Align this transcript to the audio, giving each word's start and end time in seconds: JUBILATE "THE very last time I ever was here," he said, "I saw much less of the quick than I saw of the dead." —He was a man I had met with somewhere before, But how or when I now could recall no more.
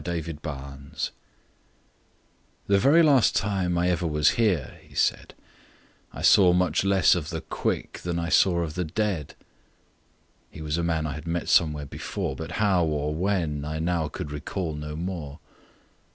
JUBILATE 0.03 1.11
"THE 2.65 2.79
very 2.79 3.03
last 3.03 3.35
time 3.35 3.77
I 3.77 3.89
ever 3.91 4.07
was 4.07 4.31
here," 4.31 4.79
he 4.81 4.95
said, 4.95 5.35
"I 6.11 6.23
saw 6.23 6.53
much 6.53 6.83
less 6.83 7.13
of 7.13 7.29
the 7.29 7.41
quick 7.41 7.99
than 7.99 8.17
I 8.17 8.29
saw 8.29 8.61
of 8.61 8.73
the 8.73 8.83
dead." 8.83 9.35
—He 10.49 10.59
was 10.63 10.79
a 10.79 10.83
man 10.83 11.05
I 11.05 11.13
had 11.13 11.27
met 11.27 11.43
with 11.43 11.49
somewhere 11.51 11.85
before, 11.85 12.35
But 12.35 12.53
how 12.53 12.83
or 12.83 13.13
when 13.13 13.63
I 13.63 13.77
now 13.77 14.07
could 14.07 14.31
recall 14.31 14.73
no 14.73 14.95
more. 14.95 15.37